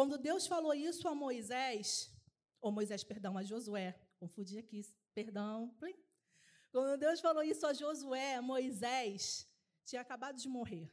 [0.00, 2.10] Quando Deus falou isso a Moisés,
[2.58, 4.80] ou Moisés, perdão, a Josué, confundi aqui,
[5.14, 5.76] perdão.
[6.72, 9.46] Quando Deus falou isso a Josué, Moisés
[9.84, 10.90] tinha acabado de morrer.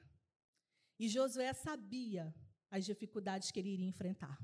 [1.00, 2.36] E Josué sabia
[2.70, 4.38] as dificuldades que ele iria enfrentar.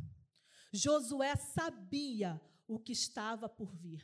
[0.71, 4.02] Josué sabia o que estava por vir.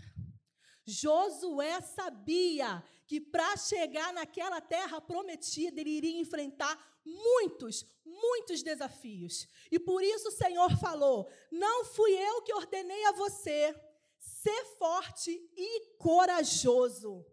[0.86, 7.86] Josué sabia que para chegar naquela terra prometida, ele iria enfrentar muitos,
[8.22, 9.48] muitos desafios.
[9.72, 13.76] E por isso o Senhor falou: Não fui eu que ordenei a você,
[14.20, 17.26] ser forte e corajoso.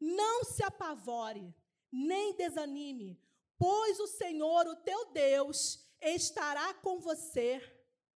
[0.00, 1.54] Não se apavore,
[1.90, 3.20] nem desanime,
[3.58, 7.60] pois o Senhor, o teu Deus, estará com você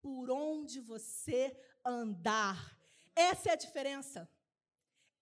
[0.02, 2.76] por onde você andar.
[3.16, 4.30] Essa é a diferença.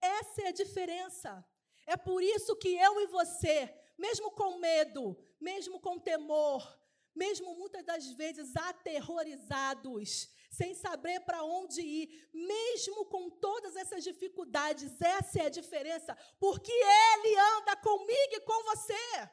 [0.01, 1.45] Essa é a diferença.
[1.85, 6.62] É por isso que eu e você, mesmo com medo, mesmo com temor,
[7.16, 15.01] mesmo muitas das vezes aterrorizados, sem saber para onde ir, mesmo com todas essas dificuldades,
[15.01, 19.29] essa é a diferença, porque Ele anda comigo e com você.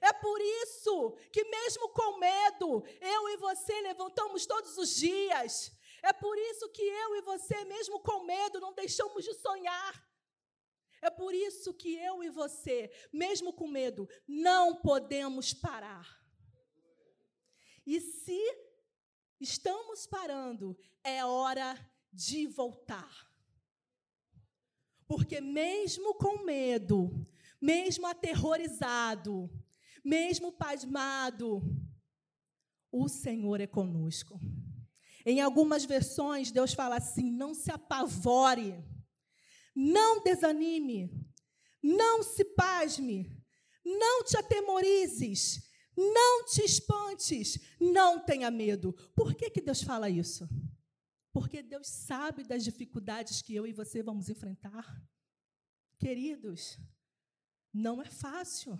[0.00, 6.12] É por isso que, mesmo com medo, eu e você levantamos todos os dias, é
[6.12, 10.08] por isso que eu e você, mesmo com medo, não deixamos de sonhar.
[11.00, 16.17] É por isso que eu e você, mesmo com medo, não podemos parar.
[17.88, 18.38] E se
[19.40, 21.74] estamos parando, é hora
[22.12, 23.26] de voltar.
[25.06, 27.26] Porque mesmo com medo,
[27.58, 29.50] mesmo aterrorizado,
[30.04, 31.62] mesmo pasmado,
[32.92, 34.38] o Senhor é conosco.
[35.24, 38.84] Em algumas versões, Deus fala assim: não se apavore,
[39.74, 41.10] não desanime,
[41.82, 43.34] não se pasme,
[43.82, 45.67] não te atemorizes,
[45.98, 48.92] não te espantes, não tenha medo.
[49.16, 50.48] Por que, que Deus fala isso?
[51.32, 55.02] Porque Deus sabe das dificuldades que eu e você vamos enfrentar.
[55.98, 56.78] Queridos,
[57.72, 58.78] não é fácil.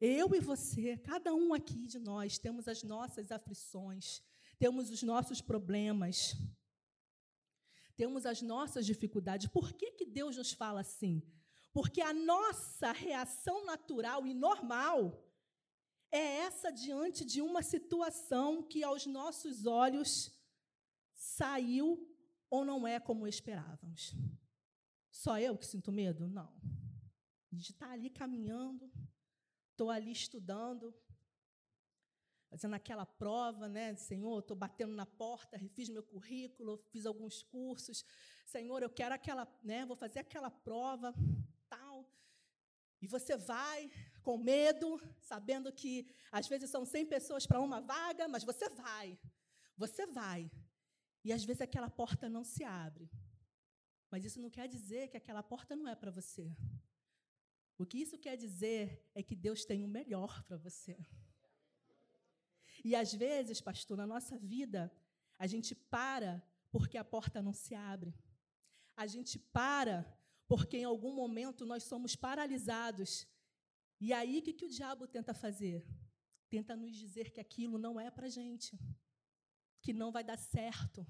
[0.00, 4.22] Eu e você, cada um aqui de nós, temos as nossas aflições,
[4.58, 6.36] temos os nossos problemas,
[7.96, 9.48] temos as nossas dificuldades.
[9.48, 11.20] Por que, que Deus nos fala assim?
[11.72, 15.23] Porque a nossa reação natural e normal
[16.16, 20.32] é essa diante de uma situação que, aos nossos olhos,
[21.12, 22.08] saiu
[22.48, 24.14] ou não é como esperávamos.
[25.10, 26.28] Só eu que sinto medo?
[26.28, 26.54] Não.
[27.50, 28.88] A gente está ali caminhando,
[29.72, 30.94] estou ali estudando,
[32.48, 33.96] fazendo aquela prova, né?
[33.96, 38.04] Senhor, estou batendo na porta, fiz meu currículo, fiz alguns cursos.
[38.46, 39.84] Senhor, eu quero aquela, né?
[39.84, 41.12] Vou fazer aquela prova,
[41.68, 42.08] tal.
[43.02, 43.90] E você vai
[44.24, 44.88] com medo,
[45.20, 45.92] sabendo que
[46.32, 49.18] às vezes são 100 pessoas para uma vaga, mas você vai.
[49.76, 50.50] Você vai.
[51.22, 53.06] E às vezes aquela porta não se abre.
[54.10, 56.46] Mas isso não quer dizer que aquela porta não é para você.
[57.76, 58.82] O que isso quer dizer
[59.14, 60.96] é que Deus tem o melhor para você.
[62.84, 64.92] E às vezes, pastor, na nossa vida,
[65.38, 68.14] a gente para porque a porta não se abre.
[68.96, 69.96] A gente para
[70.46, 73.26] porque em algum momento nós somos paralisados.
[74.06, 75.82] E aí, o que, que o diabo tenta fazer?
[76.50, 78.78] Tenta nos dizer que aquilo não é para gente,
[79.80, 81.06] que não vai dar certo,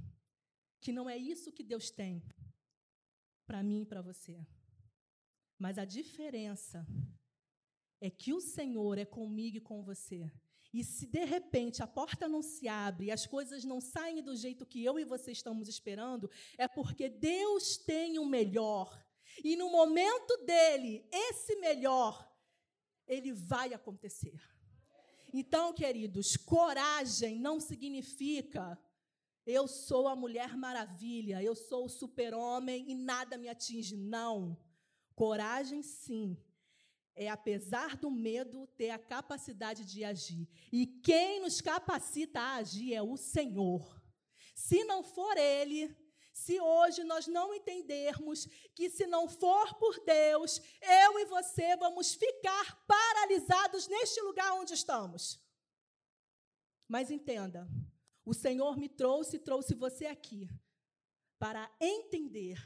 [0.81, 2.23] que não é isso que Deus tem
[3.45, 4.47] para mim e para você.
[5.59, 6.87] Mas a diferença
[8.01, 10.31] é que o Senhor é comigo e com você.
[10.73, 14.37] E se de repente a porta não se abre e as coisas não saem do
[14.37, 19.05] jeito que eu e você estamos esperando, é porque Deus tem o melhor.
[19.43, 22.33] E no momento dele, esse melhor,
[23.07, 24.41] ele vai acontecer.
[25.33, 28.79] Então, queridos, coragem não significa
[29.47, 33.95] eu sou a mulher maravilha, eu sou o super-homem e nada me atinge.
[33.95, 34.57] Não.
[35.15, 36.37] Coragem, sim,
[37.15, 40.49] é, apesar do medo, ter a capacidade de agir.
[40.73, 44.03] E quem nos capacita a agir é o Senhor.
[44.55, 45.95] Se não for Ele,
[46.35, 52.13] se hoje nós não entendermos que, se não for por Deus, eu e você vamos
[52.13, 55.41] ficar paralisados neste lugar onde estamos.
[56.89, 57.69] Mas entenda,
[58.25, 60.49] o Senhor me trouxe e trouxe você aqui
[61.39, 62.59] para entender,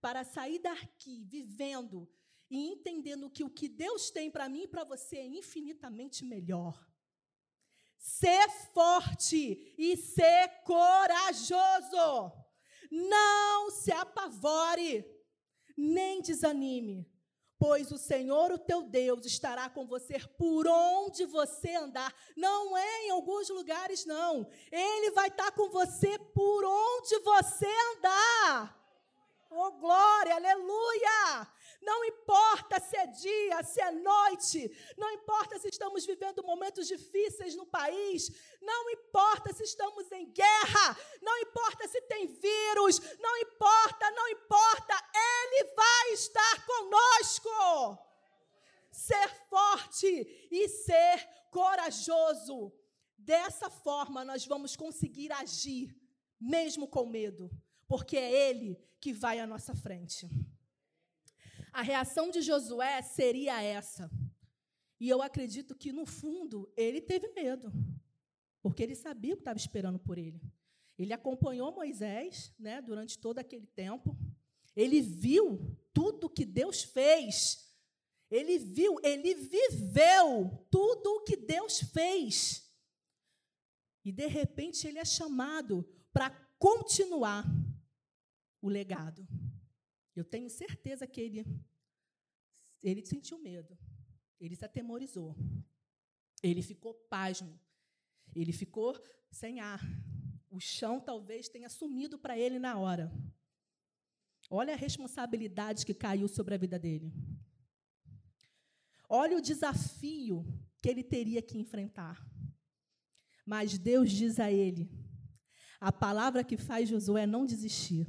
[0.00, 2.08] para sair daqui vivendo
[2.48, 6.88] e entendendo que o que Deus tem para mim e para você é infinitamente melhor.
[7.98, 12.39] Ser forte e ser corajoso.
[12.90, 15.04] Não se apavore,
[15.76, 17.08] nem desanime,
[17.58, 22.14] pois o Senhor, o teu Deus, estará com você por onde você andar.
[22.36, 24.50] Não é em alguns lugares, não.
[24.72, 28.79] Ele vai estar com você por onde você andar.
[29.52, 31.48] Oh, glória, aleluia!
[31.82, 37.56] Não importa se é dia, se é noite, não importa se estamos vivendo momentos difíceis
[37.56, 38.30] no país,
[38.62, 44.94] não importa se estamos em guerra, não importa se tem vírus, não importa, não importa,
[45.16, 47.98] Ele vai estar conosco.
[48.92, 52.72] Ser forte e ser corajoso.
[53.18, 55.92] Dessa forma, nós vamos conseguir agir,
[56.40, 57.50] mesmo com medo,
[57.88, 60.28] porque é Ele que vai à nossa frente.
[61.72, 64.10] A reação de Josué seria essa.
[64.98, 67.72] E eu acredito que, no fundo, ele teve medo,
[68.60, 70.40] porque ele sabia o que estava esperando por ele.
[70.98, 74.14] Ele acompanhou Moisés né, durante todo aquele tempo.
[74.76, 77.66] Ele viu tudo que Deus fez.
[78.30, 82.70] Ele viu, ele viveu tudo o que Deus fez.
[84.04, 87.44] E, de repente, ele é chamado para continuar
[88.60, 89.26] o legado.
[90.14, 91.44] Eu tenho certeza que ele,
[92.82, 93.78] ele sentiu medo,
[94.38, 95.36] ele se atemorizou,
[96.42, 97.58] ele ficou pasmo,
[98.34, 99.80] ele ficou sem ar.
[100.50, 103.10] O chão talvez tenha sumido para ele na hora.
[104.48, 107.12] Olha a responsabilidade que caiu sobre a vida dele.
[109.08, 110.44] Olha o desafio
[110.82, 112.24] que ele teria que enfrentar.
[113.46, 114.90] Mas Deus diz a ele:
[115.80, 118.06] a palavra que faz Josué não desistir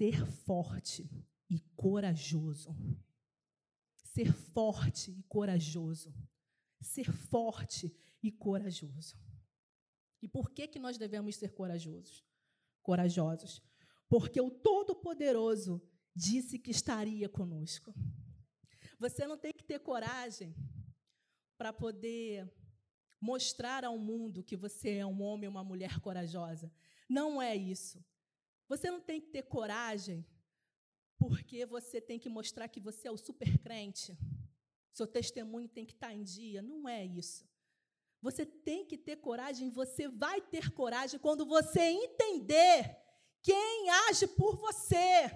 [0.00, 1.10] ser forte
[1.50, 2.74] e corajoso.
[4.02, 6.14] Ser forte e corajoso.
[6.80, 9.18] Ser forte e corajoso.
[10.22, 12.24] E por que, que nós devemos ser corajosos?
[12.82, 13.62] Corajosos.
[14.08, 15.82] Porque o Todo-Poderoso
[16.16, 17.94] disse que estaria conosco.
[18.98, 20.56] Você não tem que ter coragem
[21.58, 22.50] para poder
[23.20, 26.72] mostrar ao mundo que você é um homem ou uma mulher corajosa.
[27.06, 28.02] Não é isso.
[28.70, 30.24] Você não tem que ter coragem
[31.18, 34.16] porque você tem que mostrar que você é o super crente.
[34.92, 36.62] Seu testemunho tem que estar em dia.
[36.62, 37.44] Não é isso.
[38.22, 42.96] Você tem que ter coragem, você vai ter coragem quando você entender
[43.42, 45.28] quem age por você,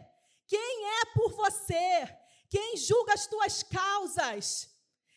[0.46, 2.16] quem é por você,
[2.48, 4.68] quem julga as tuas causas,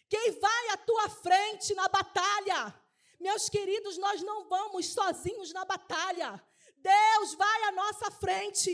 [0.10, 2.74] quem vai à tua frente na batalha.
[3.19, 6.42] Meus queridos, nós não vamos sozinhos na batalha.
[6.78, 8.72] Deus vai à nossa frente.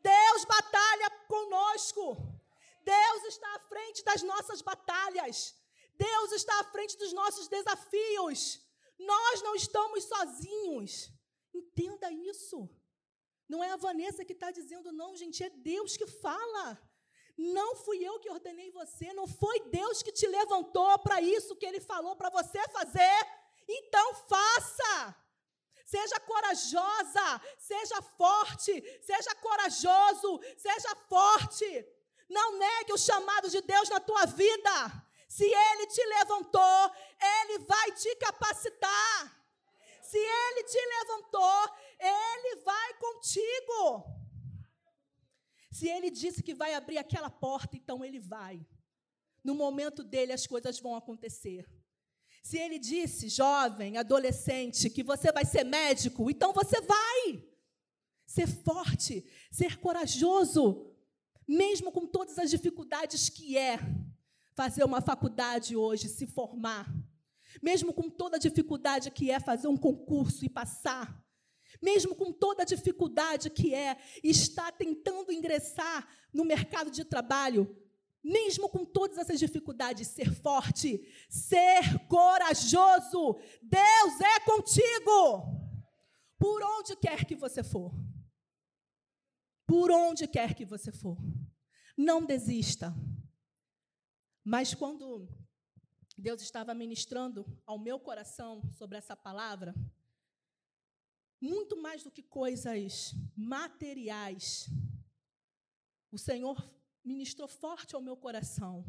[0.00, 2.16] Deus batalha conosco.
[2.82, 5.54] Deus está à frente das nossas batalhas.
[5.94, 8.60] Deus está à frente dos nossos desafios.
[8.98, 11.10] Nós não estamos sozinhos.
[11.54, 12.68] Entenda isso.
[13.48, 16.80] Não é a Vanessa que está dizendo, não, gente, é Deus que fala.
[17.36, 21.66] Não fui eu que ordenei você, não foi Deus que te levantou para isso que
[21.66, 23.26] Ele falou para você fazer.
[23.68, 25.16] Então faça.
[25.92, 27.26] Seja corajosa,
[27.58, 28.72] seja forte,
[29.02, 31.68] seja corajoso, seja forte.
[32.30, 34.74] Não negue o chamado de Deus na tua vida.
[35.28, 36.80] Se Ele te levantou,
[37.34, 39.18] Ele vai te capacitar.
[40.02, 41.62] Se Ele te levantou,
[42.00, 43.82] Ele vai contigo.
[45.70, 48.66] Se Ele disse que vai abrir aquela porta, então Ele vai.
[49.44, 51.68] No momento dele, as coisas vão acontecer.
[52.42, 57.44] Se ele disse, jovem, adolescente, que você vai ser médico, então você vai.
[58.26, 60.90] Ser forte, ser corajoso,
[61.46, 63.78] mesmo com todas as dificuldades que é
[64.54, 66.92] fazer uma faculdade hoje, se formar.
[67.62, 71.22] Mesmo com toda a dificuldade que é fazer um concurso e passar.
[71.80, 77.76] Mesmo com toda a dificuldade que é estar tentando ingressar no mercado de trabalho,
[78.22, 83.40] mesmo com todas essas dificuldades, ser forte, ser corajoso.
[83.60, 85.60] Deus é contigo.
[86.38, 87.92] Por onde quer que você for.
[89.66, 91.16] Por onde quer que você for.
[91.96, 92.94] Não desista.
[94.44, 95.28] Mas quando
[96.16, 99.74] Deus estava ministrando ao meu coração sobre essa palavra,
[101.40, 104.68] muito mais do que coisas materiais,
[106.10, 106.56] o Senhor
[107.04, 108.84] ministrou forte ao meu coração,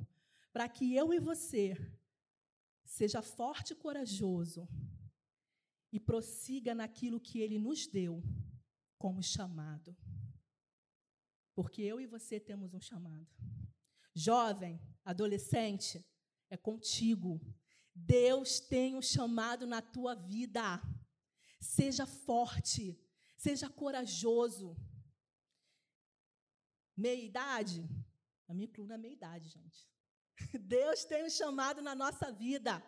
[0.51, 1.75] para que eu e você
[2.85, 4.67] seja forte e corajoso
[5.91, 8.23] e prossiga naquilo que ele nos deu
[8.97, 9.95] como chamado.
[11.55, 13.27] Porque eu e você temos um chamado.
[14.15, 16.03] Jovem, adolescente,
[16.49, 17.39] é contigo.
[17.93, 20.81] Deus tem um chamado na tua vida.
[21.59, 22.99] Seja forte,
[23.37, 24.75] seja corajosa.
[26.95, 27.87] Meia idade,
[28.53, 29.89] Eu me incluo na minha idade, gente.
[30.61, 32.83] Deus tem um chamado na nossa vida.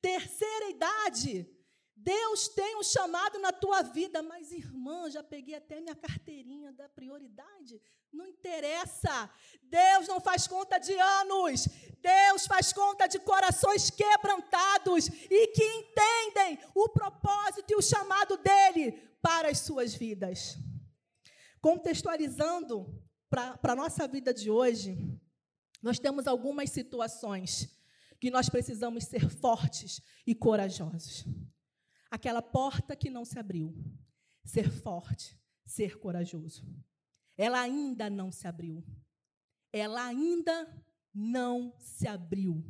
[0.00, 1.48] Terceira idade.
[1.94, 6.88] Deus tem um chamado na tua vida, mas irmã, já peguei até minha carteirinha da
[6.88, 7.80] prioridade.
[8.12, 9.30] Não interessa.
[9.62, 11.68] Deus não faz conta de anos.
[12.00, 18.90] Deus faz conta de corações quebrantados e que entendem o propósito e o chamado dele
[19.22, 20.58] para as suas vidas.
[21.60, 23.00] Contextualizando
[23.32, 25.18] para a nossa vida de hoje,
[25.82, 27.74] nós temos algumas situações
[28.20, 31.24] que nós precisamos ser fortes e corajosos.
[32.10, 33.74] Aquela porta que não se abriu,
[34.44, 36.62] ser forte, ser corajoso.
[37.34, 38.84] Ela ainda não se abriu.
[39.72, 40.84] Ela ainda
[41.14, 42.62] não se abriu.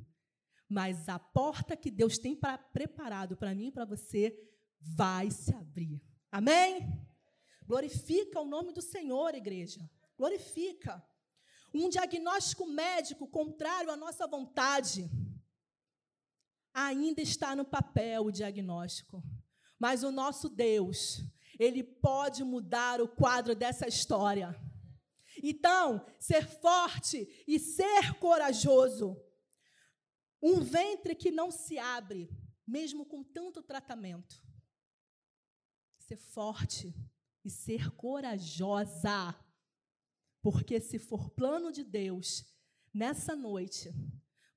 [0.69, 4.33] Mas a porta que Deus tem pra, preparado para mim e para você
[4.81, 6.01] vai se abrir.
[6.31, 7.05] Amém?
[7.67, 9.91] Glorifica o nome do Senhor, igreja.
[10.23, 11.05] Glorifica
[11.75, 15.11] um diagnóstico médico contrário à nossa vontade.
[16.73, 19.21] Ainda está no papel o diagnóstico,
[19.81, 21.25] mas o nosso Deus,
[21.59, 24.55] ele pode mudar o quadro dessa história.
[25.43, 29.21] Então, ser forte e ser corajoso.
[30.41, 32.31] Um ventre que não se abre,
[32.65, 34.41] mesmo com tanto tratamento.
[35.99, 36.95] Ser forte
[37.45, 39.37] e ser corajosa.
[40.43, 42.45] Porque se for plano de Deus,
[42.93, 43.95] nessa noite,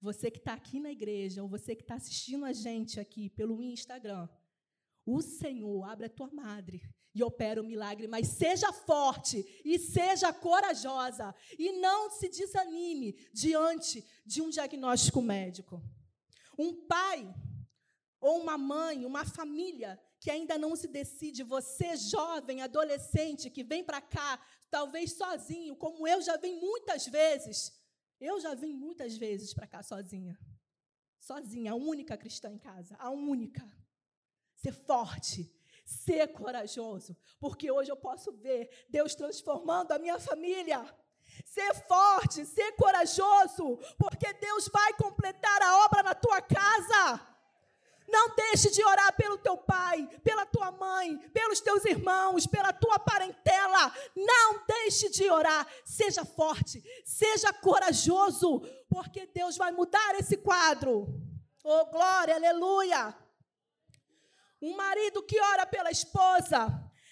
[0.01, 3.61] você que está aqui na igreja, ou você que está assistindo a gente aqui pelo
[3.61, 4.27] Instagram,
[5.05, 6.81] o Senhor abre a tua madre
[7.13, 14.03] e opera o milagre, mas seja forte e seja corajosa e não se desanime diante
[14.25, 15.81] de um diagnóstico médico.
[16.57, 17.33] Um pai
[18.19, 23.83] ou uma mãe, uma família que ainda não se decide, você jovem, adolescente que vem
[23.83, 27.71] para cá talvez sozinho, como eu já vim muitas vezes.
[28.19, 30.35] Eu já vim muitas vezes para cá sozinha.
[31.19, 33.63] Sozinha, a única cristã em casa, a única.
[34.55, 35.47] Ser forte,
[35.85, 40.83] ser corajoso, porque hoje eu posso ver Deus transformando a minha família.
[41.45, 47.34] Ser forte, ser corajoso, porque Deus vai completar a obra na tua casa.
[48.07, 52.99] Não deixe de orar pelo teu pai, pela tua mãe, pelos teus irmãos, pela tua
[52.99, 53.93] parentela.
[54.15, 55.67] Não deixe de orar.
[55.83, 61.07] Seja forte, seja corajoso, porque Deus vai mudar esse quadro.
[61.63, 63.15] Oh, glória, aleluia.
[64.61, 66.67] Um marido que ora pela esposa,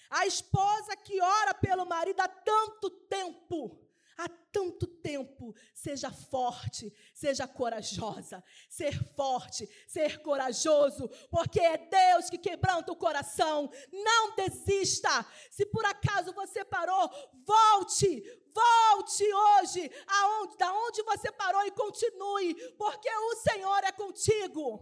[0.10, 3.83] a esposa que ora pelo marido há tanto tempo
[4.18, 5.56] há tanto tempo.
[5.74, 8.44] Seja forte, seja corajosa.
[8.70, 13.70] Ser forte, ser corajoso, porque é Deus que quebranta o coração.
[13.92, 15.26] Não desista.
[15.50, 17.10] Se por acaso você parou,
[17.46, 18.22] volte,
[18.54, 24.80] volte hoje aonde, da onde você parou e continue, porque o Senhor é contigo.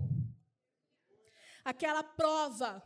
[1.64, 2.84] Aquela prova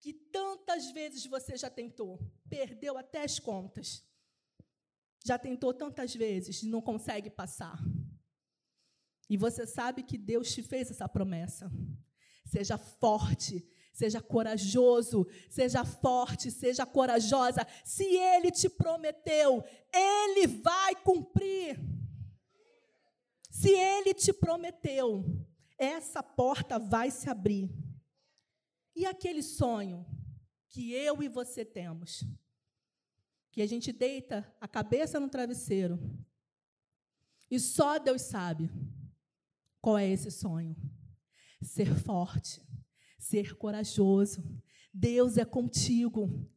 [0.00, 2.18] que tantas vezes você já tentou,
[2.48, 4.09] perdeu até as contas
[5.24, 7.78] já tentou tantas vezes e não consegue passar.
[9.28, 11.70] E você sabe que Deus te fez essa promessa.
[12.44, 17.66] Seja forte, seja corajoso, seja forte, seja corajosa.
[17.84, 19.62] Se Ele te prometeu,
[19.94, 21.78] Ele vai cumprir.
[23.50, 25.24] Se Ele te prometeu,
[25.78, 27.70] essa porta vai se abrir.
[28.96, 30.04] E aquele sonho
[30.68, 32.24] que eu e você temos?
[33.50, 35.98] Que a gente deita a cabeça no travesseiro
[37.50, 38.70] e só Deus sabe
[39.80, 40.76] qual é esse sonho.
[41.60, 42.62] Ser forte,
[43.18, 44.42] ser corajoso.
[44.94, 46.48] Deus é contigo.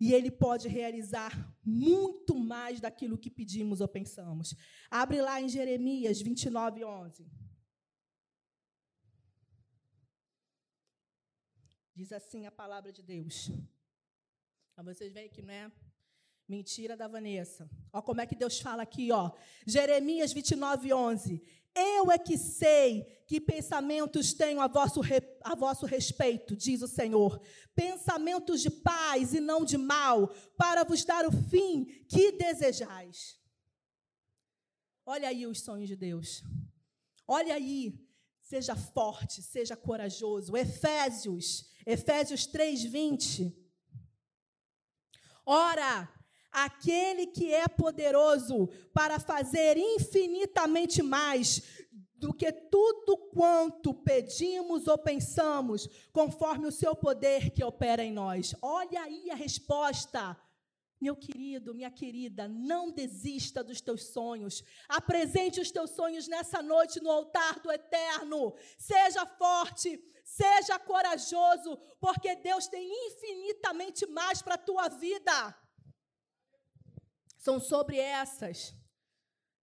[0.00, 4.54] E Ele pode realizar muito mais daquilo que pedimos ou pensamos.
[4.90, 7.30] Abre lá em Jeremias 29, 11.
[11.94, 13.50] Diz assim a palavra de Deus.
[14.72, 15.70] Então, vocês veem que não é
[16.50, 17.70] Mentira da Vanessa.
[17.92, 19.30] Ó como é que Deus fala aqui, ó.
[19.64, 21.40] Jeremias 29, 11.
[21.72, 25.00] Eu é que sei que pensamentos tenho a vosso,
[25.44, 27.40] a vosso respeito, diz o Senhor.
[27.72, 33.38] Pensamentos de paz e não de mal, para vos dar o fim que desejais.
[35.06, 36.42] Olha aí os sonhos de Deus.
[37.28, 38.04] Olha aí.
[38.42, 40.56] Seja forte, seja corajoso.
[40.56, 43.56] Efésios, Efésios 3, 20.
[45.46, 46.12] Ora,
[46.52, 51.62] aquele que é poderoso para fazer infinitamente mais
[52.14, 58.54] do que tudo quanto pedimos ou pensamos, conforme o seu poder que opera em nós.
[58.60, 60.36] Olha aí a resposta
[61.00, 64.62] Meu querido, minha querida, não desista dos teus sonhos.
[64.86, 68.54] Apresente os teus sonhos nessa noite no altar do eterno.
[68.76, 75.56] Seja forte, seja corajoso, porque Deus tem infinitamente mais para a tua vida.
[77.40, 78.76] São sobre essas,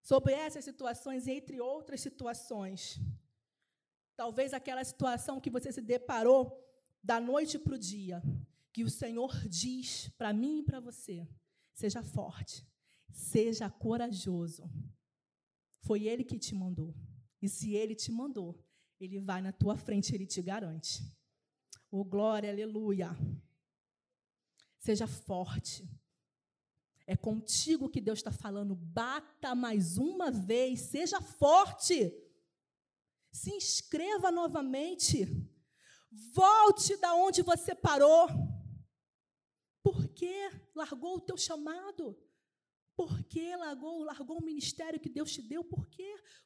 [0.02, 3.00] sobre essas situações, entre outras situações.
[4.16, 6.60] Talvez aquela situação que você se deparou
[7.04, 8.20] da noite para o dia,
[8.74, 11.30] que o Senhor diz para mim e para você:
[11.72, 12.68] seja forte,
[13.12, 14.64] seja corajoso.
[15.84, 16.96] Foi Ele que te mandou.
[17.40, 18.60] E se Ele te mandou,
[19.00, 21.16] Ele vai na tua frente, Ele te garante.
[21.92, 23.16] Oh, glória, aleluia.
[24.80, 25.88] Seja forte.
[27.08, 28.76] É contigo que Deus está falando.
[28.76, 32.14] Bata mais uma vez, seja forte.
[33.32, 35.26] Se inscreva novamente.
[36.34, 38.28] Volte da onde você parou.
[39.82, 42.22] Por que largou o teu chamado?
[42.94, 45.64] Por que largou, largou o ministério que Deus te deu?
[45.64, 45.88] Por?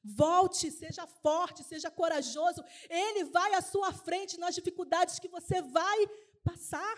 [0.03, 2.63] Volte, seja forte, seja corajoso.
[2.89, 6.07] Ele vai à sua frente nas dificuldades que você vai
[6.43, 6.95] passar.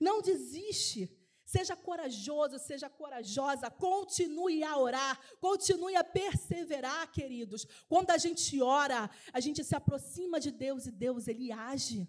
[0.00, 1.17] Não desiste.
[1.54, 7.66] Seja corajoso, seja corajosa, continue a orar, continue a perseverar, queridos.
[7.92, 9.00] Quando a gente ora,
[9.32, 12.00] a gente se aproxima de Deus e Deus ele age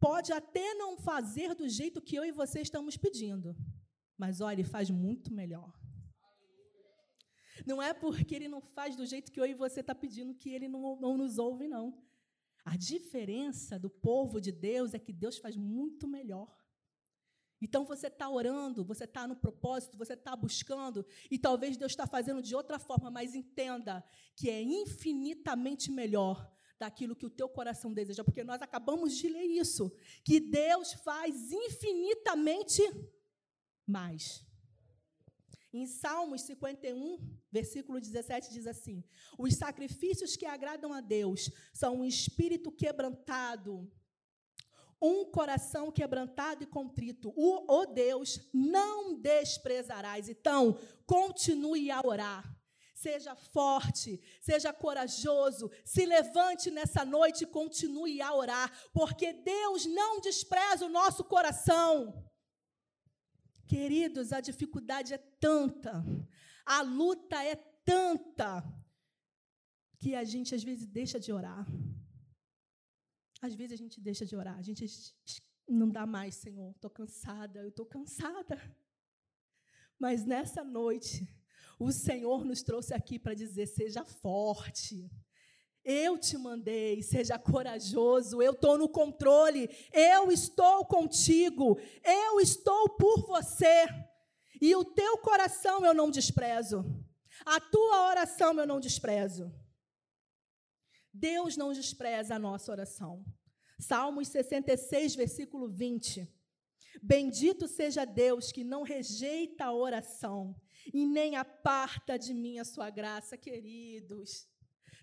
[0.00, 3.54] pode até não fazer do jeito que eu e você estamos pedindo,
[4.16, 5.78] mas olha, ele faz muito melhor.
[7.66, 10.48] Não é porque ele não faz do jeito que eu e você está pedindo que
[10.48, 12.02] ele não, não nos ouve, não.
[12.64, 16.48] A diferença do povo de Deus é que Deus faz muito melhor.
[17.60, 22.06] Então você está orando, você está no propósito, você está buscando, e talvez Deus está
[22.06, 24.02] fazendo de outra forma, mas entenda
[24.34, 29.44] que é infinitamente melhor daquilo que o teu coração deseja, porque nós acabamos de ler
[29.44, 29.92] isso,
[30.24, 32.82] que Deus faz infinitamente
[33.86, 34.42] mais.
[35.72, 37.18] Em Salmos 51,
[37.52, 39.04] versículo 17, diz assim:
[39.38, 43.88] Os sacrifícios que agradam a Deus são um espírito quebrantado,
[45.00, 47.32] um coração quebrantado e contrito.
[47.36, 50.28] O, o Deus não desprezarás.
[50.28, 52.56] Então, continue a orar.
[52.94, 60.20] Seja forte, seja corajoso, se levante nessa noite e continue a orar, porque Deus não
[60.20, 62.30] despreza o nosso coração.
[63.66, 66.04] Queridos, a dificuldade é tanta,
[66.66, 67.54] a luta é
[67.86, 68.62] tanta,
[69.98, 71.66] que a gente às vezes deixa de orar.
[73.40, 74.84] Às vezes a gente deixa de orar, a gente
[75.66, 78.60] não dá mais, Senhor, estou cansada, eu estou cansada.
[79.98, 81.28] Mas nessa noite,
[81.78, 85.10] o Senhor nos trouxe aqui para dizer: seja forte.
[85.82, 93.26] Eu te mandei, seja corajoso, eu estou no controle, eu estou contigo, eu estou por
[93.26, 93.86] você.
[94.60, 96.84] E o teu coração eu não desprezo,
[97.46, 99.50] a tua oração eu não desprezo.
[101.12, 103.24] Deus não despreza a nossa oração.
[103.78, 106.28] Salmos 66, versículo 20.
[107.02, 110.54] Bendito seja Deus que não rejeita a oração
[110.92, 114.46] e nem aparta de mim a sua graça, queridos.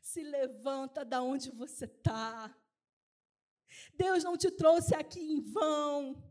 [0.02, 2.56] Se levanta da onde você está.
[3.96, 6.24] Deus não te trouxe aqui em vão.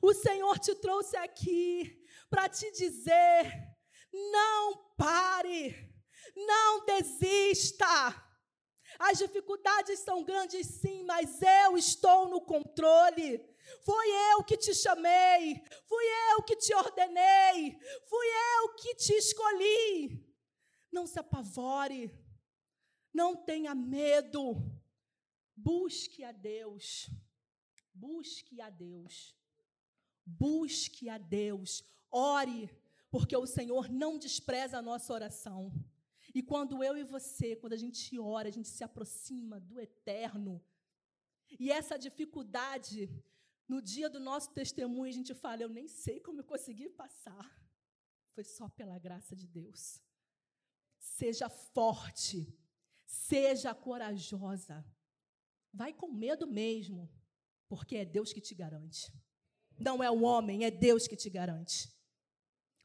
[0.00, 3.76] O Senhor te trouxe aqui para te dizer:
[4.12, 5.92] não pare,
[6.36, 8.29] não desista.
[9.02, 13.42] As dificuldades são grandes, sim, mas eu estou no controle.
[13.82, 18.26] Foi eu que te chamei, fui eu que te ordenei, fui
[18.58, 20.22] eu que te escolhi.
[20.92, 22.14] Não se apavore,
[23.10, 24.54] não tenha medo.
[25.56, 27.08] Busque a Deus,
[27.94, 29.34] busque a Deus,
[30.26, 32.68] busque a Deus, ore,
[33.10, 35.72] porque o Senhor não despreza a nossa oração.
[36.34, 40.62] E quando eu e você, quando a gente ora, a gente se aproxima do eterno.
[41.58, 43.10] E essa dificuldade
[43.68, 47.46] no dia do nosso testemunho, a gente fala: Eu nem sei como eu consegui passar.
[48.34, 50.00] Foi só pela graça de Deus.
[50.98, 52.52] Seja forte,
[53.06, 54.84] seja corajosa.
[55.72, 57.08] Vai com medo mesmo,
[57.68, 59.12] porque é Deus que te garante.
[59.78, 61.92] Não é o homem, é Deus que te garante.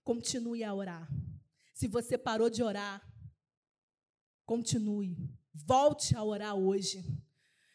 [0.03, 1.07] Continue a orar.
[1.73, 3.01] Se você parou de orar,
[4.45, 5.17] continue.
[5.53, 7.03] Volte a orar hoje.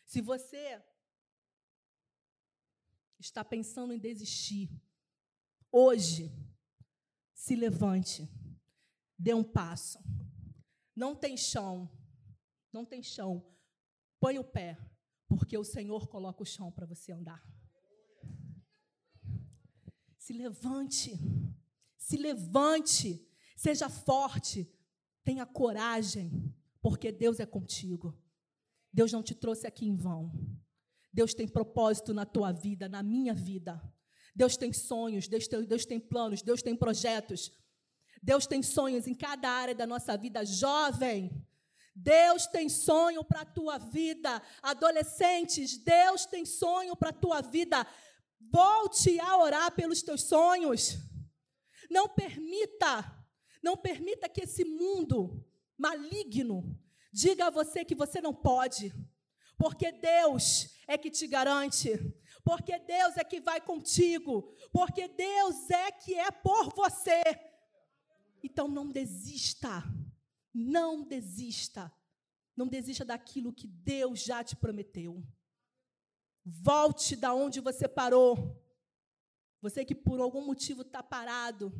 [0.04, 0.82] Se você
[3.18, 4.70] está pensando em desistir,
[5.70, 6.32] hoje,
[7.34, 8.28] se levante,
[9.18, 9.98] dê um passo.
[10.94, 11.90] Não tem chão,
[12.72, 13.46] não tem chão.
[14.18, 14.78] Põe o pé,
[15.26, 17.42] porque o Senhor coloca o chão para você andar.
[20.18, 21.18] Se levante.
[21.96, 23.26] Se levante.
[23.56, 24.70] Seja forte.
[25.24, 28.18] Tenha coragem, porque Deus é contigo.
[28.92, 30.32] Deus não te trouxe aqui em vão.
[31.12, 33.80] Deus tem propósito na tua vida, na minha vida.
[34.34, 37.52] Deus tem sonhos, Deus tem, Deus tem planos, Deus tem projetos.
[38.22, 40.44] Deus tem sonhos em cada área da nossa vida.
[40.44, 41.30] Jovem,
[41.94, 44.42] Deus tem sonho para a tua vida.
[44.62, 47.86] Adolescentes, Deus tem sonho para a tua vida.
[48.40, 50.98] Volte a orar pelos teus sonhos.
[51.90, 53.26] Não permita,
[53.62, 55.44] não permita que esse mundo
[55.80, 56.78] maligno
[57.12, 58.92] diga a você que você não pode.
[59.56, 61.90] Porque Deus é que te garante.
[62.44, 64.54] Porque Deus é que vai contigo.
[64.72, 67.22] Porque Deus é que é por você.
[68.42, 69.82] Então não desista.
[70.52, 71.92] Não desista.
[72.56, 75.22] Não desista daquilo que Deus já te prometeu.
[76.44, 78.58] Volte da onde você parou.
[79.60, 81.72] Você que por algum motivo está parado.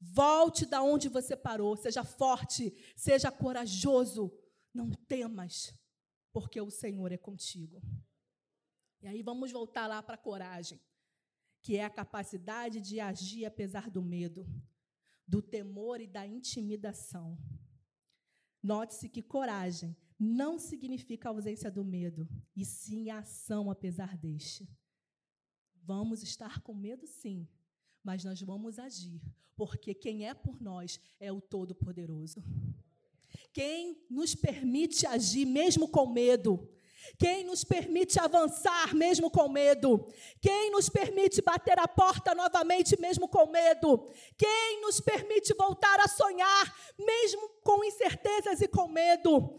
[0.00, 1.76] Volte da onde você parou.
[1.76, 4.32] Seja forte, seja corajoso.
[4.72, 5.74] Não temas,
[6.32, 7.82] porque o Senhor é contigo.
[9.02, 10.80] E aí vamos voltar lá para a coragem,
[11.62, 14.46] que é a capacidade de agir apesar do medo
[15.30, 17.38] do temor e da intimidação.
[18.60, 24.68] Note-se que coragem não significa ausência do medo, e sim a ação apesar deste.
[25.84, 27.48] Vamos estar com medo, sim,
[28.02, 29.20] mas nós vamos agir,
[29.56, 32.42] porque quem é por nós é o Todo-Poderoso.
[33.52, 36.68] Quem nos permite agir mesmo com medo
[37.18, 40.06] quem nos permite avançar mesmo com medo?
[40.40, 44.06] Quem nos permite bater a porta novamente mesmo com medo?
[44.36, 49.58] Quem nos permite voltar a sonhar mesmo com incertezas e com medo?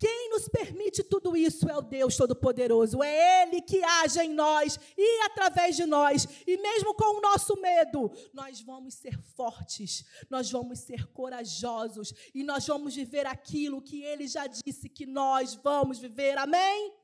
[0.00, 3.02] Quem nos permite tudo isso é o Deus Todo-Poderoso.
[3.02, 6.26] É Ele que age em nós e através de nós.
[6.46, 12.42] E mesmo com o nosso medo, nós vamos ser fortes, nós vamos ser corajosos e
[12.42, 16.38] nós vamos viver aquilo que Ele já disse que nós vamos viver.
[16.38, 16.96] Amém?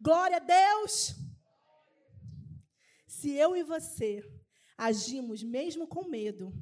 [0.00, 1.16] Glória a Deus.
[3.08, 4.22] Se eu e você
[4.78, 6.52] agimos mesmo com medo,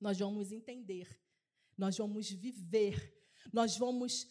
[0.00, 1.20] nós vamos entender,
[1.76, 3.17] nós vamos viver
[3.52, 4.30] nós vamos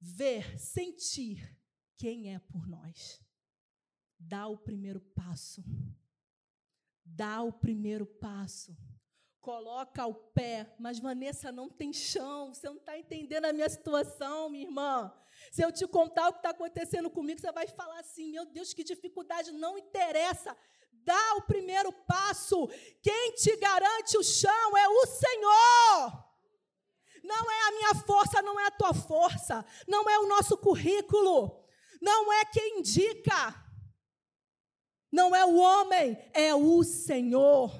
[0.00, 1.56] ver, sentir
[1.96, 3.20] quem é por nós.
[4.18, 5.62] Dá o primeiro passo.
[7.04, 8.76] Dá o primeiro passo.
[9.40, 12.52] Coloca o pé, mas Vanessa não tem chão.
[12.52, 15.12] Você não está entendendo a minha situação, minha irmã.
[15.50, 18.74] Se eu te contar o que está acontecendo comigo, você vai falar assim: meu Deus,
[18.74, 20.56] que dificuldade, não interessa.
[20.92, 22.68] Dá o primeiro passo.
[23.02, 26.29] Quem te garante o chão é o Senhor.
[27.22, 31.64] Não é a minha força, não é a tua força, não é o nosso currículo,
[32.00, 33.54] não é quem indica,
[35.12, 37.72] não é o homem, é o Senhor.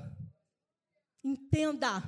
[1.22, 2.02] Entenda,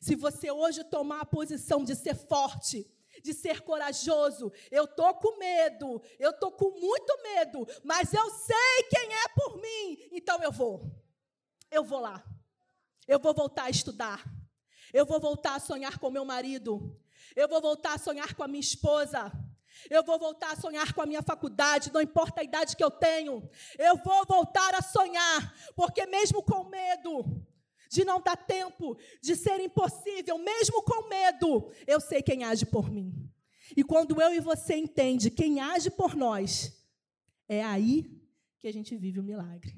[0.00, 2.88] se você hoje tomar a posição de ser forte,
[3.22, 4.52] de ser corajoso.
[4.70, 9.60] Eu tô com medo, eu tô com muito medo, mas eu sei quem é por
[9.60, 10.90] mim, então eu vou.
[11.70, 12.22] Eu vou lá.
[13.06, 14.22] Eu vou voltar a estudar.
[14.92, 16.98] Eu vou voltar a sonhar com meu marido.
[17.34, 19.32] Eu vou voltar a sonhar com a minha esposa.
[19.88, 22.90] Eu vou voltar a sonhar com a minha faculdade, não importa a idade que eu
[22.90, 23.48] tenho.
[23.78, 27.24] Eu vou voltar a sonhar, porque mesmo com medo
[27.90, 32.90] de não dar tempo, de ser impossível, mesmo com medo, eu sei quem age por
[32.90, 33.30] mim.
[33.76, 36.72] E quando eu e você entende quem age por nós,
[37.48, 38.10] é aí
[38.58, 39.74] que a gente vive o milagre.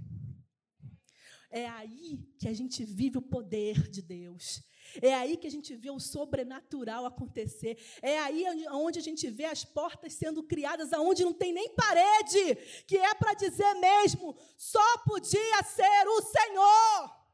[1.51, 4.63] É aí que a gente vive o poder de Deus.
[5.03, 7.79] É aí que a gente vê o sobrenatural acontecer.
[8.03, 12.57] É aí onde a gente vê as portas sendo criadas, aonde não tem nem parede,
[12.87, 17.25] que é para dizer mesmo, só podia ser o Senhor.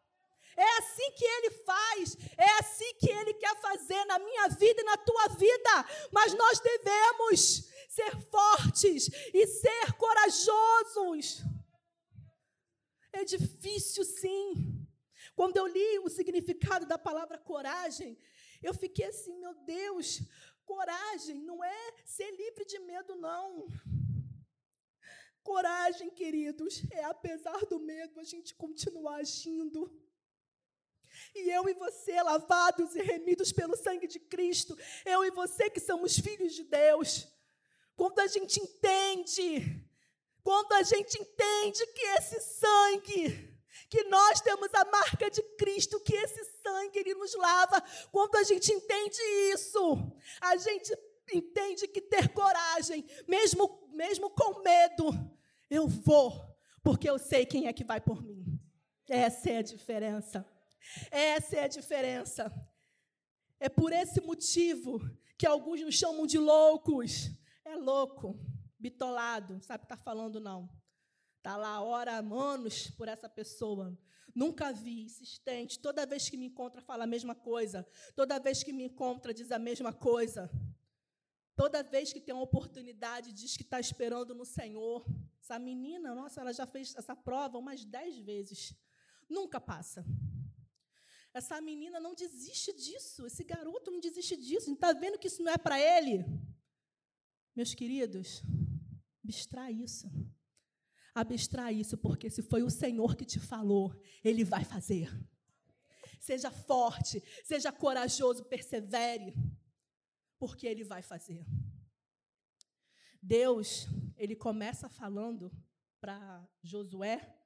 [0.57, 4.85] É assim que ele faz, é assim que ele quer fazer na minha vida e
[4.85, 5.87] na tua vida.
[6.13, 11.43] Mas nós devemos ser fortes e ser corajosos.
[13.13, 14.87] É difícil, sim.
[15.41, 18.19] Quando eu li o significado da palavra coragem,
[18.63, 20.21] eu fiquei assim, meu Deus,
[20.67, 23.67] coragem não é ser livre de medo, não.
[25.43, 29.91] Coragem, queridos, é apesar do medo a gente continuar agindo.
[31.35, 34.77] E eu e você, lavados e remidos pelo sangue de Cristo,
[35.07, 37.27] eu e você que somos filhos de Deus,
[37.97, 39.89] quando a gente entende,
[40.43, 43.50] quando a gente entende que esse sangue
[43.89, 47.83] que nós temos a marca de Cristo, que esse sangue ele nos lava.
[48.13, 49.21] Quando a gente entende
[49.53, 49.97] isso,
[50.41, 50.93] a gente
[51.33, 55.11] entende que ter coragem, mesmo mesmo com medo,
[55.69, 58.59] eu vou, porque eu sei quem é que vai por mim.
[59.09, 60.47] Essa é a diferença.
[61.11, 62.53] Essa é a diferença.
[63.59, 65.01] É por esse motivo
[65.37, 67.31] que alguns nos chamam de loucos.
[67.65, 68.39] É louco,
[68.79, 70.69] bitolado, sabe o que está falando, não.
[71.41, 73.99] Está lá, ora anos por essa pessoa.
[74.35, 75.79] Nunca vi, insistente.
[75.79, 77.89] Toda vez que me encontra, fala a mesma coisa.
[78.15, 80.51] Toda vez que me encontra, diz a mesma coisa.
[81.57, 85.03] Toda vez que tem uma oportunidade, diz que está esperando no Senhor.
[85.41, 88.75] Essa menina, nossa, ela já fez essa prova umas dez vezes.
[89.27, 90.05] Nunca passa.
[91.33, 93.25] Essa menina não desiste disso.
[93.25, 94.71] Esse garoto não desiste disso.
[94.71, 96.23] Está vendo que isso não é para ele?
[97.57, 98.43] Meus queridos,
[99.25, 100.07] abstrai isso.
[101.15, 105.11] Abstrai isso, porque se foi o Senhor que te falou, Ele vai fazer.
[106.21, 109.35] Seja forte, seja corajoso, persevere
[110.41, 111.47] porque ele vai fazer.
[113.23, 115.53] Deus, ele começa falando
[116.01, 117.37] para Josué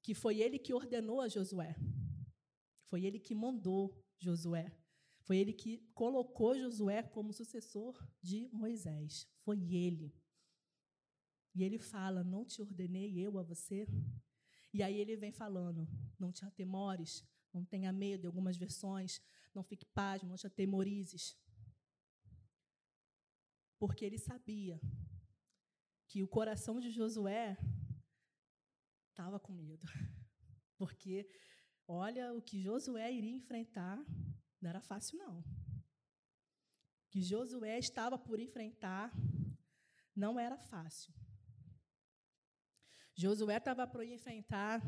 [0.00, 1.76] que foi ele que ordenou a Josué.
[2.86, 4.74] Foi ele que mandou Josué.
[5.20, 9.28] Foi ele que colocou Josué como sucessor de Moisés.
[9.36, 10.12] Foi ele.
[11.54, 13.86] E ele fala: Não te ordenei eu a você?
[14.72, 15.88] E aí ele vem falando:
[16.18, 19.20] Não te atemores, não tenha medo, em algumas versões,
[19.54, 21.36] não fique pasmo, não te atemorizes
[23.82, 24.80] porque ele sabia
[26.06, 27.56] que o coração de Josué
[29.08, 29.84] estava com medo.
[30.78, 31.28] Porque,
[31.88, 33.98] olha, o que Josué iria enfrentar
[34.60, 35.40] não era fácil, não.
[35.40, 35.44] O
[37.10, 39.12] que Josué estava por enfrentar
[40.14, 41.12] não era fácil.
[43.14, 44.82] Josué estava por enfrentar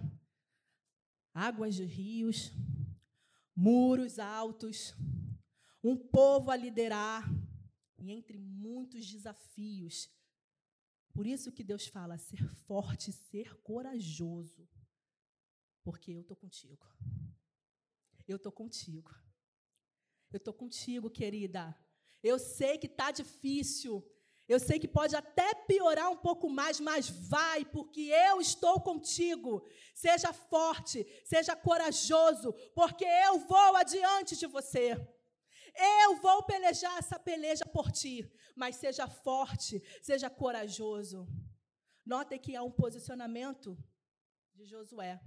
[1.32, 2.50] águas de rios,
[3.54, 4.94] muros altos,
[5.82, 7.24] um povo a liderar,
[7.98, 10.10] e entre muitos desafios.
[11.12, 14.68] Por isso que Deus fala ser forte, ser corajoso,
[15.82, 16.86] porque eu estou contigo.
[18.26, 19.14] Eu estou contigo.
[20.30, 21.78] Eu estou contigo, querida.
[22.22, 24.02] Eu sei que está difícil.
[24.46, 29.66] Eu sei que pode até piorar um pouco mais, mas vai, porque eu estou contigo.
[29.94, 34.92] Seja forte, seja corajoso, porque eu vou adiante de você.
[36.02, 41.26] Eu vou pelejar essa peleja por ti, mas seja forte, seja corajoso.
[42.04, 43.76] Notem que há um posicionamento
[44.52, 45.18] de Josué.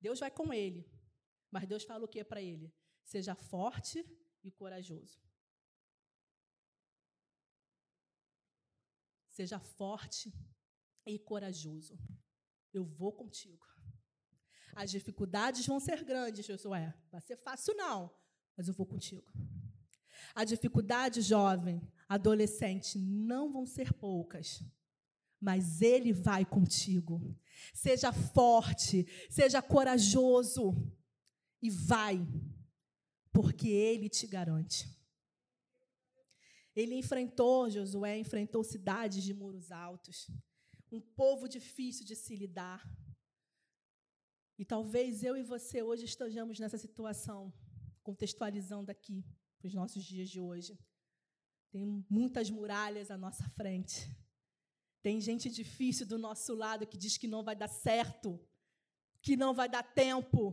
[0.00, 0.90] Deus vai com ele,
[1.50, 2.74] mas Deus fala o que para ele?
[3.04, 4.04] Seja forte
[4.42, 5.27] e corajoso.
[9.38, 10.34] Seja forte
[11.06, 11.96] e corajoso.
[12.74, 13.64] Eu vou contigo.
[14.74, 16.92] As dificuldades vão ser grandes, Josué.
[17.08, 18.12] Vai ser fácil, não,
[18.56, 19.32] mas eu vou contigo.
[20.34, 24.60] A dificuldade, jovem, adolescente, não vão ser poucas,
[25.40, 27.40] mas Ele vai contigo.
[27.72, 30.74] Seja forte, seja corajoso
[31.62, 32.26] e vai,
[33.32, 34.97] porque Ele te garante.
[36.80, 40.30] Ele enfrentou, Josué enfrentou cidades de muros altos,
[40.92, 42.88] um povo difícil de se lidar.
[44.56, 47.52] E talvez eu e você hoje estejamos nessa situação,
[48.00, 49.24] contextualizando aqui
[49.58, 50.78] para os nossos dias de hoje.
[51.72, 54.08] Tem muitas muralhas à nossa frente.
[55.02, 58.40] Tem gente difícil do nosso lado que diz que não vai dar certo,
[59.20, 60.52] que não vai dar tempo,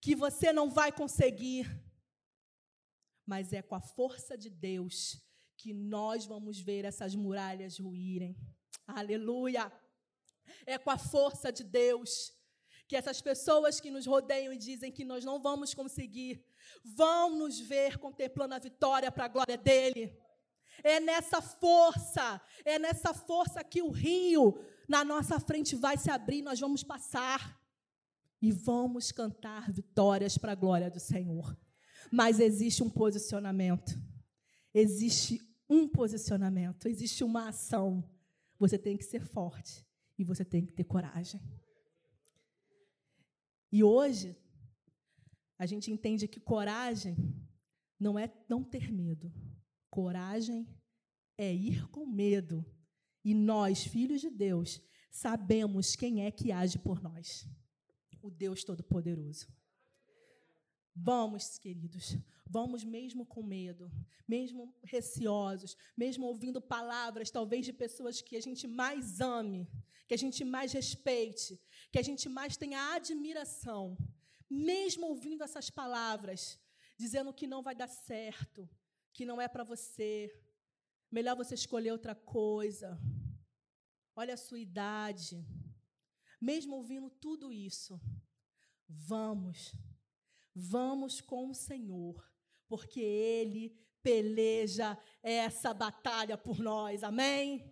[0.00, 1.66] que você não vai conseguir.
[3.26, 5.30] Mas é com a força de Deus
[5.62, 8.36] que nós vamos ver essas muralhas ruírem.
[8.84, 9.72] Aleluia!
[10.66, 12.34] É com a força de Deus
[12.88, 16.44] que essas pessoas que nos rodeiam e dizem que nós não vamos conseguir,
[16.84, 20.18] vão nos ver contemplando a vitória para a glória dele.
[20.82, 26.42] É nessa força, é nessa força que o rio na nossa frente vai se abrir,
[26.42, 27.56] nós vamos passar
[28.40, 31.56] e vamos cantar vitórias para a glória do Senhor.
[32.10, 33.92] Mas existe um posicionamento.
[34.74, 35.40] Existe
[35.72, 38.04] um posicionamento, existe uma ação.
[38.58, 39.84] Você tem que ser forte
[40.18, 41.40] e você tem que ter coragem.
[43.70, 44.36] E hoje,
[45.58, 47.16] a gente entende que coragem
[47.98, 49.32] não é não ter medo.
[49.88, 50.68] Coragem
[51.38, 52.64] é ir com medo.
[53.24, 54.80] E nós, filhos de Deus,
[55.10, 57.48] sabemos quem é que age por nós:
[58.20, 59.48] o Deus Todo-Poderoso.
[60.94, 62.18] Vamos, queridos,
[62.54, 63.90] vamos mesmo com medo,
[64.28, 64.62] mesmo
[64.94, 69.66] receosos, mesmo ouvindo palavras, talvez de pessoas que a gente mais ame,
[70.06, 71.58] que a gente mais respeite,
[71.90, 73.96] que a gente mais tenha admiração,
[74.50, 76.40] mesmo ouvindo essas palavras,
[76.98, 78.68] dizendo que não vai dar certo,
[79.14, 80.12] que não é para você,
[81.10, 83.00] melhor você escolher outra coisa.
[84.14, 85.36] Olha a sua idade.
[86.50, 87.98] mesmo ouvindo tudo isso,
[88.86, 89.72] vamos,
[90.54, 92.31] vamos com o Senhor,
[92.72, 93.68] porque Ele
[94.02, 97.70] peleja essa batalha por nós, amém?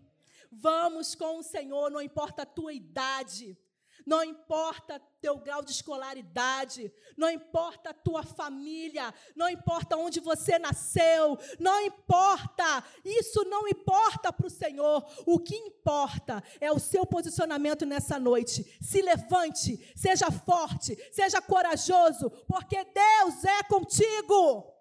[0.52, 3.56] Vamos com o Senhor, não importa a tua idade,
[4.04, 10.58] não importa teu grau de escolaridade, não importa a tua família, não importa onde você
[10.58, 15.02] nasceu, não importa, isso não importa para o Senhor.
[15.24, 18.76] O que importa é o seu posicionamento nessa noite.
[18.82, 24.78] Se levante, seja forte, seja corajoso, porque Deus é contigo.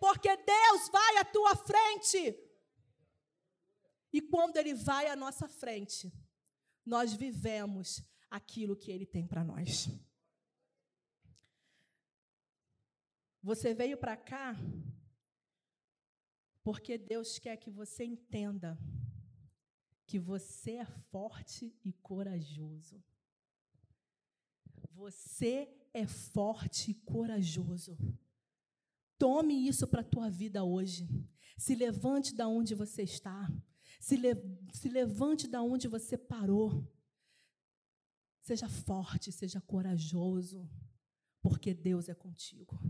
[0.00, 2.34] Porque Deus vai à tua frente.
[4.12, 6.12] E quando Ele vai à nossa frente,
[6.84, 9.88] nós vivemos aquilo que Ele tem para nós.
[13.42, 14.56] Você veio para cá
[16.62, 18.78] porque Deus quer que você entenda
[20.06, 23.02] que você é forte e corajoso.
[24.92, 27.96] Você é forte e corajoso.
[29.20, 31.06] Tome isso para a tua vida hoje.
[31.58, 33.52] Se levante da onde você está.
[34.00, 34.34] Se, le
[34.72, 36.90] se levante da onde você parou.
[38.40, 40.66] Seja forte, seja corajoso,
[41.42, 42.80] porque Deus é contigo.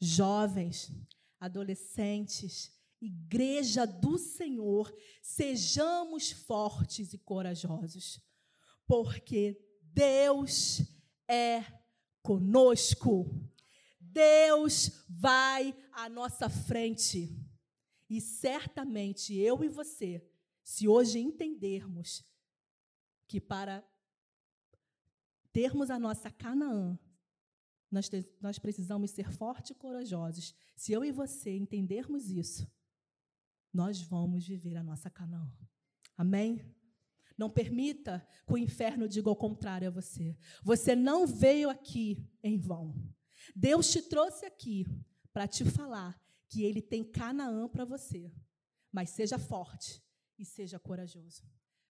[0.00, 0.90] Jovens,
[1.38, 8.20] adolescentes, igreja do Senhor, sejamos fortes e corajosos,
[8.88, 10.82] porque Deus
[11.28, 11.64] é
[12.24, 13.48] conosco.
[14.12, 17.36] Deus vai à nossa frente.
[18.08, 20.24] E certamente eu e você,
[20.62, 22.24] se hoje entendermos
[23.28, 23.84] que para
[25.52, 26.98] termos a nossa Canaã,
[27.90, 30.54] nós, te, nós precisamos ser fortes e corajosos.
[30.76, 32.70] Se eu e você entendermos isso,
[33.72, 35.50] nós vamos viver a nossa Canaã.
[36.16, 36.64] Amém?
[37.36, 40.36] Não permita que o inferno diga ao contrário a você.
[40.62, 42.94] Você não veio aqui em vão.
[43.54, 44.86] Deus te trouxe aqui
[45.32, 48.32] para te falar que Ele tem Canaã para você.
[48.92, 50.02] Mas seja forte
[50.38, 51.42] e seja corajoso.